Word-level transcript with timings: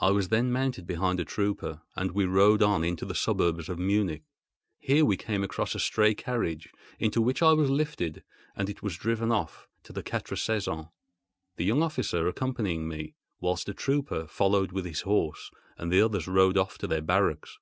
I 0.00 0.10
was 0.10 0.30
then 0.30 0.50
mounted 0.50 0.88
behind 0.88 1.20
a 1.20 1.24
trooper, 1.24 1.82
and 1.94 2.10
we 2.10 2.24
rode 2.24 2.64
on 2.64 2.82
into 2.82 3.06
the 3.06 3.14
suburbs 3.14 3.68
of 3.68 3.78
Munich. 3.78 4.24
Here 4.80 5.04
we 5.04 5.16
came 5.16 5.44
across 5.44 5.76
a 5.76 5.78
stray 5.78 6.16
carriage, 6.16 6.68
into 6.98 7.22
which 7.22 7.42
I 7.42 7.52
was 7.52 7.70
lifted, 7.70 8.24
and 8.56 8.68
it 8.68 8.82
was 8.82 8.96
driven 8.96 9.30
off 9.30 9.68
to 9.84 9.92
the 9.92 10.02
Quatre 10.02 10.34
Saisons—the 10.34 11.64
young 11.64 11.80
officer 11.80 12.26
accompanying 12.26 12.88
me, 12.88 13.14
whilst 13.38 13.68
a 13.68 13.72
trooper 13.74 14.26
followed 14.26 14.72
with 14.72 14.84
his 14.84 15.02
horse, 15.02 15.52
and 15.78 15.92
the 15.92 16.02
others 16.02 16.26
rode 16.26 16.58
off 16.58 16.76
to 16.78 16.88
their 16.88 17.02
barracks. 17.02 17.58